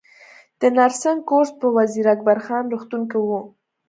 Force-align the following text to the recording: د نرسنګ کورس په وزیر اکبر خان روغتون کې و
د 0.59 0.61
نرسنګ 0.77 1.19
کورس 1.29 1.51
په 1.59 1.67
وزیر 1.77 2.05
اکبر 2.15 2.37
خان 2.45 2.63
روغتون 2.73 3.01
کې 3.11 3.17
و 3.21 3.29